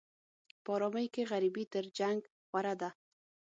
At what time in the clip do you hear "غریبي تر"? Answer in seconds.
1.31-1.85